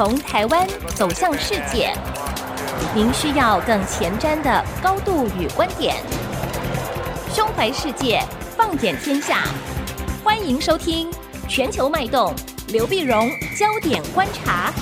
[0.00, 1.92] 从台湾走向世界，
[2.94, 5.94] 您需要更前瞻的高度与观点。
[7.34, 8.18] 胸怀世界，
[8.56, 9.44] 放眼天下，
[10.24, 11.12] 欢迎收听
[11.46, 12.34] 《全球脉动》，
[12.72, 14.72] 刘碧荣焦点观察。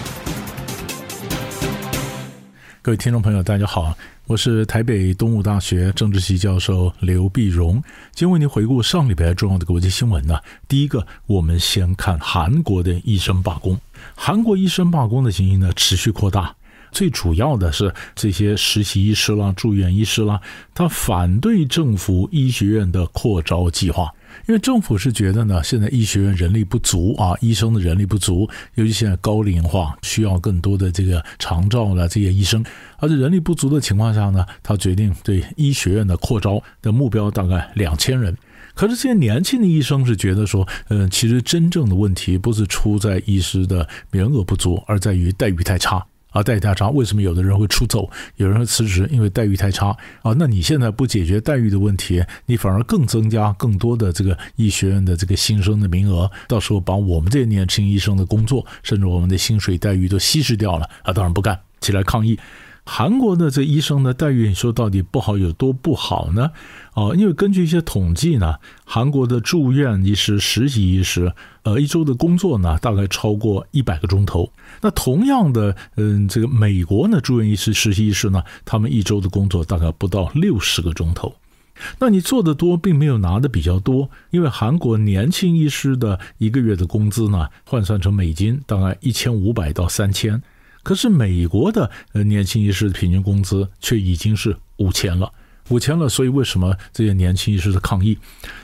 [2.80, 3.92] 各位听众朋友，大家好。
[4.28, 7.82] 我是台北东吴大学政治系教授刘碧荣，
[8.12, 10.38] 今天为您回顾上礼拜重要的国际新闻呢。
[10.68, 13.80] 第一个，我们先看韩国的医生罢工。
[14.14, 16.54] 韩国医生罢工的情形呢，持续扩大。
[16.90, 20.40] 最主要的是这些实习医师啦、住院医师啦，
[20.74, 24.10] 他反对政府医学院的扩招计划。
[24.46, 32.64] 因为政府是觉得呢，现在医学院人力不足啊，医生的人力不足，尤其现在高龄化，需要更多的这个长照的这些医生，
[32.98, 38.34] 而且人力不足的情况下呢，他决定对医学院的扩招的目标大概两千人。
[38.78, 46.06] 可是这些年轻的医生是觉得说，嗯，其实真正的问题不是出在医师的名额不足，而在于待遇太差。
[46.30, 49.08] 啊，待遇太差，为什么有的人会出走，有人会辞职？
[49.10, 49.88] 因为待遇太差
[50.22, 50.32] 啊！
[50.38, 61.12] 那你现在不解决待遇的问题，你反而更增加更多的这个医学院的这个新生的名额，到时候把我们这些年轻医生的工作，甚至我们的薪水待遇都稀释掉了啊！
[61.12, 62.38] 当然不干，起来抗议。
[62.90, 66.52] 韩国的这医生的待遇，你说到底不好有多不好呢？
[66.94, 68.54] 哦，因为根据一些统计呢，
[68.86, 71.30] 韩国的住院医师、实习医师，
[71.64, 74.50] 呃，一周的工作呢，大概超过一百个钟头。
[74.80, 81.34] 那同样的，嗯，这个美国呢，住院医师、实习医师呢，他们一周的工作大概不到六十个钟头。
[81.98, 90.42] 那你做得多，并没有拿的比较多，因为韩国年轻医师的一个月的工资呢，换算成美金，大概一千五百到三千。
[90.88, 95.30] 可是美国的呃年轻医师的平均工资却已经是五千了，
[95.68, 96.08] 五千了。
[96.08, 98.16] 所以为什么这些年轻医师的抗议？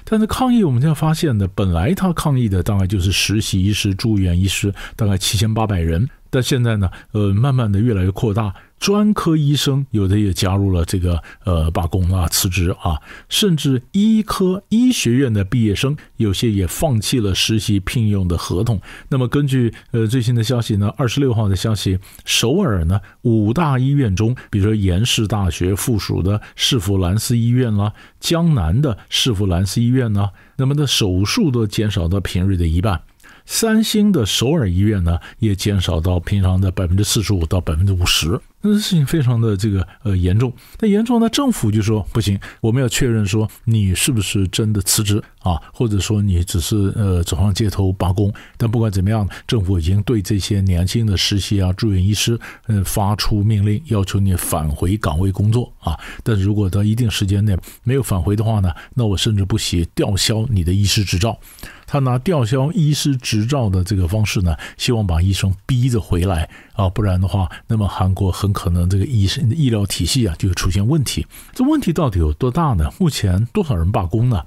[0.05, 8.55] 但是抗议我们现在发现呢，本来他抗议的大概就是实习医师、住院医师，大概七千八百人，但现在呢，呃，慢慢的越来越扩大。
[8.85, 18.79] 专科医生有的也加入了这个呃罢工啊、辞职啊，甚至医科医学院的毕业生有些也放弃了实习聘用的合同。
[19.09, 30.29] 那么根据呃最新的消息呢，二十六号的消息，首尔呢五大医院中，比如说延世大学附属的世弗兰斯医院啦，江南的世弗兰斯医院呢，
[30.59, 33.01] 那么的手术都减少到平日的一半。
[33.47, 40.53] 三星的首尔医院呢，也减少到平常的百分之四十五到百分之五十，那事情非常的这个呃严重。
[40.81, 48.33] 那严重呢，政府就说不行，我们要确认说你是不是真的辞职啊，或者说你只是呃走上街头罢工。
[48.57, 52.39] 但不管怎么样，政府已经对这些年轻的实习啊、住院医师
[52.69, 55.99] 嗯发出命令，要求你返回岗位工作啊。
[56.23, 61.39] 但如果到一定时间内没有返回的话呢，那我甚至不惜吊销你的医师执照。
[61.87, 71.27] 他拿吊销医师执照的这个方式呢，希望把医生逼着回来啊，不然的话，那么韩国很可能这个医生医疗体系啊就会出现问题。
[71.53, 72.91] 这问题到底有多大呢？
[72.99, 74.43] 目前多少人罢工呢？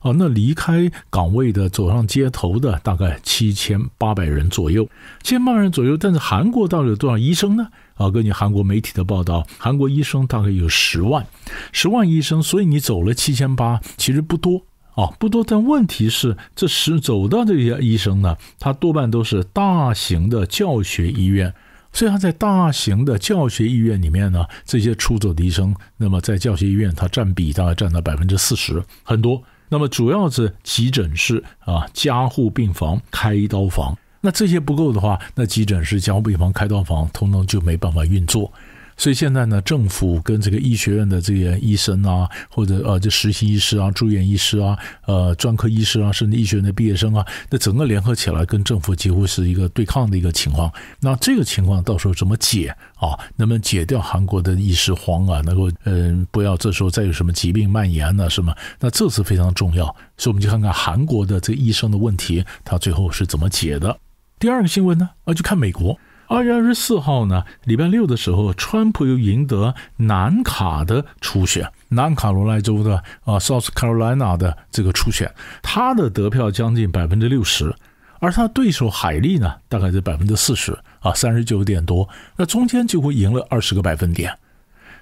[0.00, 4.84] 啊，那离开岗位的、走上街头的大概七千八百人左右，
[5.22, 5.96] 七千八百人左右。
[5.96, 7.68] 但是韩国到底有多少医生呢？
[7.94, 11.24] 啊，根据韩国媒体的报道，韩国医生大概有十万，
[11.70, 14.60] 十万医生，所以你走了七千八，其实不多。
[14.94, 21.54] 哦，不多，但问题是，这时走到这些医生呢，他多半都是大型的教学医院，
[21.92, 29.42] 所以他在大型的教学医院里面呢，这些出走的医生，那么在教学医院，他占比大概占到百分之四十，很多。
[29.70, 38.52] 那么主要是急诊室啊、加护病房、开刀房，那这些不够的话，那急诊室、加护病房、开刀房，通通就没办法运作。
[38.96, 50.72] 所以现在呢，政府跟这个医学院的这些医生啊，或者呃，这实习医师啊、住院医师啊、呃，专科医师啊，甚至医学院的毕业生啊，那整个联合起来跟政府几乎是一个对抗的一个情况。
[51.00, 53.18] 那这个情况到时候怎么解啊？
[53.36, 55.40] 能不能解掉韩国的医师荒啊？
[55.42, 58.28] 能够嗯、不要这时候再有什么疾病蔓延呢？
[58.30, 58.54] 是吗？
[58.78, 59.84] 那这是非常重要。
[60.16, 63.98] 所以我们就看看韩国的这医生的问题，他最后是怎么解的。
[64.38, 65.98] 第二个新闻呢，啊，就看美国。
[66.28, 75.30] 二月二十四号呢，礼拜六的时候，川普又赢得南卡的初选，南卡罗来州的啊，South Carolina 的这个初选，
[75.62, 77.74] 他的得票将近百分之六十，
[78.18, 84.38] 而他对手海莉呢，大概是百分之四十啊，三十九点多，那中间就会赢了二十个百分点。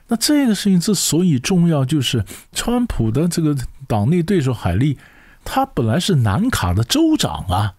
[0.08, 3.56] 那这个事情之所以重要，就是川普的这个
[3.87, 4.99] 党内对手海莉，
[5.44, 7.75] 他本来是南卡的州长啊。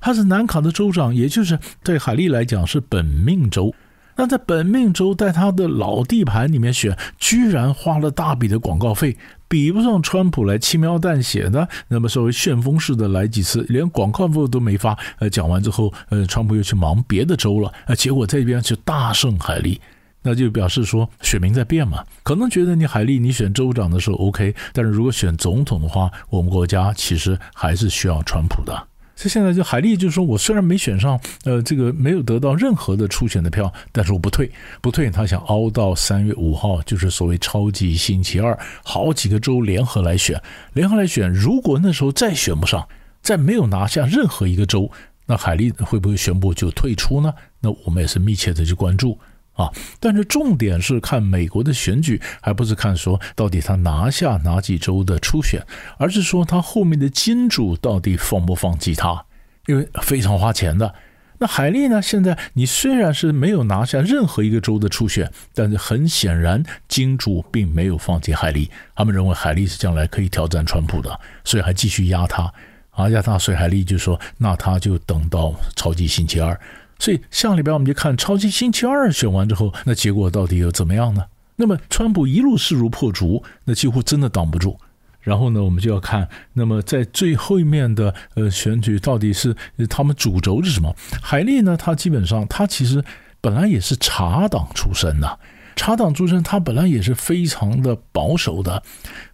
[0.00, 3.74] 他是南卡的州长，也就是对海利来讲是本命州。
[4.16, 9.16] 那在本命州，在他的老地盘里面选，居然花了大笔的广告费，
[9.48, 14.96] 比不上川普来轻描淡写的，那么稍微旋风式的来几次，连广告费都没发。
[15.18, 19.80] 呃，讲完之后，呃，川普又去忙别的州了，呃，结果这边就大胜海利。
[20.22, 28.86] 那就表示说，选民在变嘛，可能觉得你海利你选州长的时候 OK，但是如果选总统的话，我们国家其实还是需要川普的。
[29.16, 34.50] 所以现在就海莉就是说，我虽然没选上，呃，这个没有得到任何的初选的票，但是我不退，
[34.80, 40.40] 不退，他想熬到三月五号，就是所谓超级星期二，好几个州联合来选，
[40.72, 42.86] 联合来选，如果那时候再选不上，
[43.22, 44.90] 再没有拿下任何一个州，
[45.26, 47.32] 那海莉会不会宣布就退出呢？
[47.60, 49.18] 那我们也是密切的去关注。
[49.54, 55.62] 啊，但是重点是看美国的选举，还不是看说到底他拿下哪几州的初选，
[55.98, 59.24] 而是说他后面的金主到底放不放弃他，
[59.66, 60.94] 因为非常花钱的。
[61.38, 62.00] 那海莉呢？
[62.00, 72.50] 现在你虽然是没有拿下任何一个州的初选，但是很显然金主并没有放弃海莉，他们认为海莉是将来可以挑战川普的，所以还继续压他，
[72.90, 76.58] 啊压他，所以海莉就说，那他就等到超级星期二。
[76.98, 81.24] 所以下礼拜我们就看超级星期二选完之后，那结果到底又怎么样呢？
[81.56, 84.78] 那么川普一路势如破竹，那几乎真的挡不住。
[85.20, 89.56] 然后呢，我们就要看，那么在最后一面的呃选举到底是
[89.88, 90.94] 他们主轴是什么？
[91.22, 93.02] 海利呢，他基本上他其实
[93.40, 95.38] 本来也是茶党出身的。
[95.76, 98.82] 茶党出身，他本来也是非常的保守的。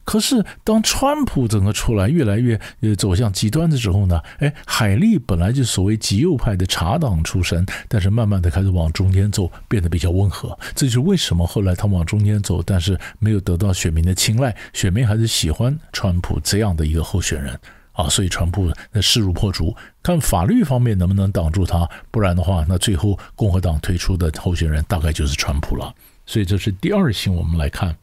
[0.02, 10.58] 可是当川普整个出来，越来越呃走向极端的时候呢，哎，海莉本来就所谓极右派的茶党出身，但是慢慢的开始往中间走，变得比较温和。
[10.74, 17.56] 这就是为什么后来他往中间走，但是没有得到选民的青睐，选民还是喜欢川普这样的一个候选人
[17.92, 18.08] 啊。
[18.08, 25.94] 所以川普那势如破竹，看法律方面能不能挡住他，不然的话，那最后共和党推出的候选人大概就是川普了。
[26.30, 27.96] 所以这是第二新闻，我们来看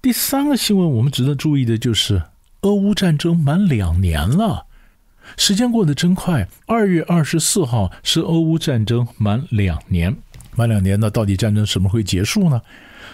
[0.00, 0.88] 第三个新闻。
[0.88, 2.22] 我们值得注意的就是，
[2.60, 4.66] 俄乌战争满两年了，
[5.36, 6.46] 时间过得真快。
[6.66, 10.16] 二月二十四号是俄乌战争满两年，
[10.54, 12.62] 满两年呢，到底战争什么会结束呢？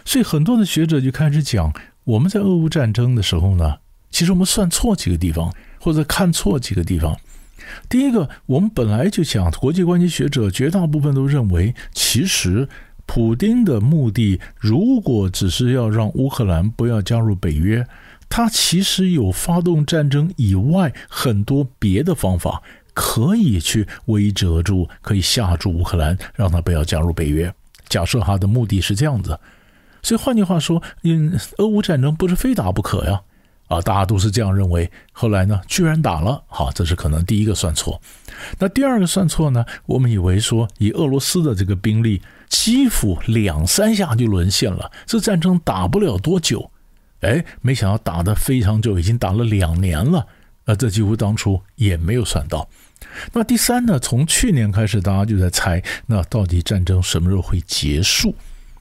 [0.05, 1.73] 所以很多的学者就开始讲，
[2.05, 3.79] 我们在俄乌战争的时候呢，
[4.11, 5.51] 其实我们算错几个地方，
[5.81, 7.19] 或者看错几个地方。
[7.89, 12.69] 第一个，我们本来就讲，国际关系学者绝大部分都认为，其实。
[13.15, 17.87] 普丁的目的，如果只是要让乌克兰不要加入北约，
[18.27, 22.63] 他其实有发动战争以外很多别的方法
[22.95, 27.53] 可以去威慑住，可以吓住乌克兰，让他不要加入北约。
[27.87, 29.39] 假设他的目的是这样子，
[30.03, 33.21] 所以换句话说，嗯俄乌战争不是非打不可呀，
[33.69, 34.91] 啊，大家都是这样认为。
[35.13, 38.01] 后来呢，居然打了，好，这是可能第一个算错。
[38.59, 39.67] 那第二个算错呢？
[39.85, 42.23] 我们以为说以俄罗斯的这个兵力。
[42.53, 46.71] 几乎两三下就沦陷了，这战争打不了多久，
[47.21, 50.27] 哎，没想到打得非常久，已经打了两年了，
[50.67, 52.69] 呃，这几乎当初也没有算到。
[53.33, 53.99] 那第三呢？
[53.99, 58.37] 从去年开始，大家就在猜，那到底战争什么时候会结束？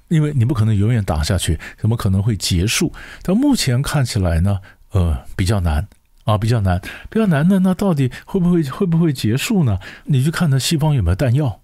[0.10, 2.92] 因为你不可能永远打下去，怎么可能会结束？
[3.24, 4.60] 但目前看起来呢，
[4.92, 5.88] 呃，比较难
[6.26, 6.80] 啊，比较难，
[7.10, 9.80] 比较难的，那到底会不会会不会结束呢？
[10.04, 11.61] 你去看他西方有没有弹药。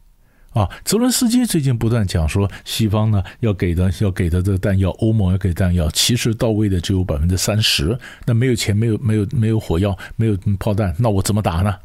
[0.54, 7.98] 啊，泽伦斯基最近不断讲说，西方呢要给的要给的这个弹药，欧盟要给弹药，其实到位的只有百分之三十。
[8.26, 11.76] 那没有钱，没有没有没有火药，没有炮弹，那我怎么打呢？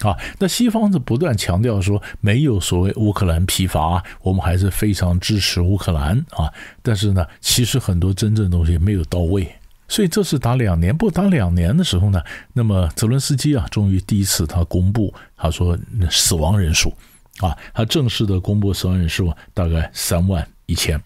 [0.00, 6.52] 啊，那西方是不断强调说，没有所谓乌克兰疲乏，我们还是非常支持乌克兰啊。
[6.82, 9.48] 但是呢，其实很多真正的东西没有到位，
[9.88, 12.20] 所以这是打两年，不打两年的时候呢，
[12.52, 15.78] 那么泽伦斯基啊，终于第一次他公布，他说
[16.10, 16.92] 死亡人数。
[17.40, 21.00] 啊，他正式的公布死亡人数大概三万一千，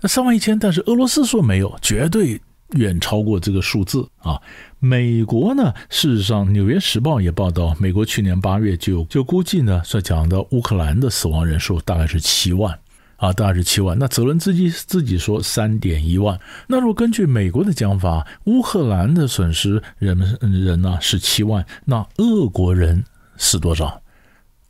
[0.00, 2.40] 那三万一千，但是俄罗斯说没有，绝对
[2.70, 4.40] 远超过这个数字啊。
[4.78, 12.78] 美国呢，事实上，《纽约时报》也报道，美国去年八月就就估计呢，所讲的乌克兰的死亡人数大概是七万
[13.16, 13.98] 啊，大概是七万。
[13.98, 16.38] 那泽伦斯基自己说三点一万。
[16.66, 23.04] 那如果根据美国的讲法，乌克兰的损失人们人呢是七万，那俄国人
[23.36, 24.00] 是多少？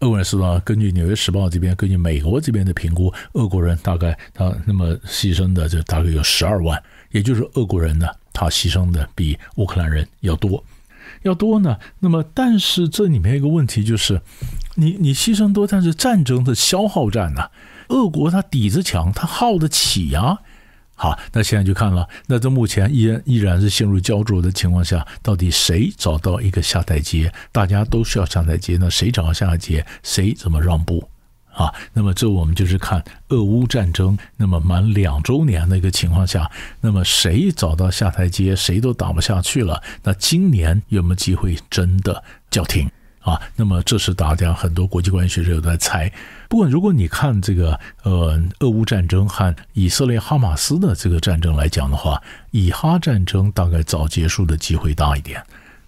[0.00, 0.60] 俄国人是吧？
[0.62, 6.80] 根据《纽约时报》这边，根据美国这边的评估，俄国人大概他那么牺牲的就大概有十二万，
[7.12, 10.62] 也就是俄国人呢，他牺牲的比乌克兰人要多，
[11.22, 11.78] 要多呢。
[11.98, 14.20] 那么，但是这里面一个问题就是，
[14.74, 17.50] 你你牺牲多，但是战争的消耗战呢？
[17.88, 20.40] 俄国他底子强，他耗得起呀。
[20.98, 22.08] 好，那现在就看了。
[22.26, 27.30] 那这目前依然依然是陷入胶着的情况下，到底谁找到一个下台阶？
[27.52, 29.84] 大家都需要下台阶，那谁找到下台阶？
[30.02, 31.06] 谁怎么让步？
[31.52, 31.70] 啊。
[31.92, 36.50] 那么这我们就是看俄乌战争，那么满两周年的一个情况下，
[36.80, 39.82] 那么谁找到下台阶，谁都打不下去了。
[40.02, 42.90] 那今年有没有机会真的叫停？
[43.26, 46.10] 啊，那么这是大家很多国际关系学者都在猜。
[46.48, 55.42] 不过，如果你看这个呃，俄乌战争和以色列哈马斯的这个战争来讲的话，以哈战争大概早结束的机会大一点。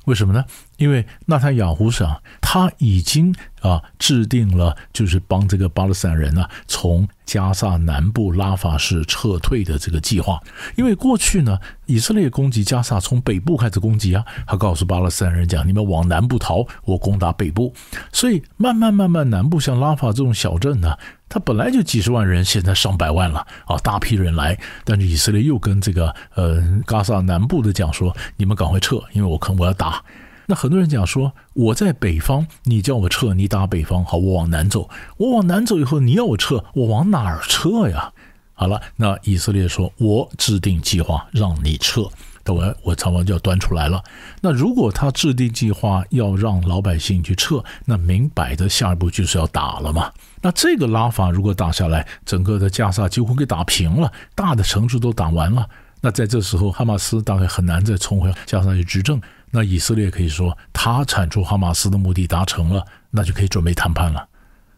[0.08, 0.42] 为什么呢？
[0.78, 10.40] 因为纳坦雅胡上他已经啊制定了，就是帮这个巴勒斯坦人呢、从加萨南部拉法市撤退的这个计划。
[10.76, 17.74] 因为过去呢，以色列攻击加萨从北部开始攻击啊，他告诉巴勒斯坦人讲：你们往南部逃，我攻打北部。
[18.10, 20.96] 所以慢慢慢慢，南部像拉法这种小镇呢，
[21.28, 24.58] 他本来就几十万人，现在上百万了啊，大批人来。
[24.84, 30.02] 但是以色列又跟这个呃加萨南部的讲说：你们赶快撤，因为我可能我要打。
[30.46, 38.10] 那很多人讲说，我在北方，你叫我撤，你打北方，好，我往南走，我往南走以后，你要我撤，我往哪儿撤呀？
[38.54, 42.08] 好了，那以色列说，我制定计划让你撤，
[42.52, 44.02] 我我差不多就要端出来了。
[44.40, 50.10] 那如果他制定计划要让老百姓去撤，那明摆着下一步就是要打了嘛。
[50.40, 55.68] 那这个拉法如果打下来，整个的加萨几乎给打平了，大的城市都打完了，
[56.00, 59.20] 那在这时候，哈马斯大概很难再重回加沙去执政。
[59.50, 64.28] 那以色列可以说，他铲除哈马斯的目的达成了，那就可以准备谈判了，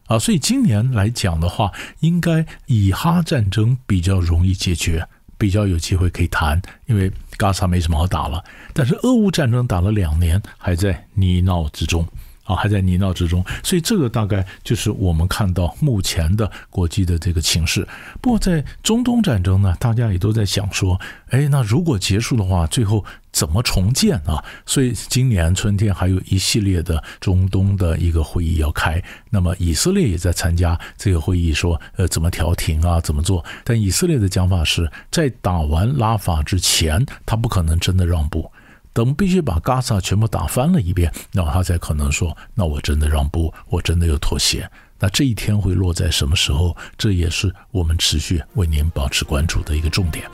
[0.06, 5.08] 啊，所以今年来讲的话，应该以哈战争比较容易解决，
[5.40, 8.44] 比较有机会可以谈，因为加萨没什么好打了，
[8.74, 12.06] 但是俄乌战争打了两年，还在泥淖之中。
[12.50, 17.86] 啊，还在泥淖之中，所以这个大概就是我们看到目前的国际的这个情势。
[18.20, 24.42] 不过在中东战争呢，大家也都在想说，哎，那如果结束的话，最后怎么重建啊？
[24.66, 33.44] 所以今年春天还有一系列的中东的一个会议要开，那么以色列也在参加这个会议，说呃怎么调停啊，怎么做？
[33.62, 38.50] 但以色列的讲法是在打完拉法之前，他不可能真的让步。
[38.92, 44.70] 等必须把加萨全部打翻了一遍，那他才可能说：“那我真的让步，我真的要妥协。”
[45.02, 46.76] 那这一天会落在什么时候？
[46.98, 50.26] 这也是我们持续为您保持关注的一个重点。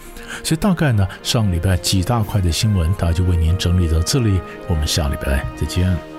[0.42, 4.40] 所以大概呢，上礼拜几大块的新闻，大家就为您整理到这里。
[4.66, 6.15] 我们下礼拜再见。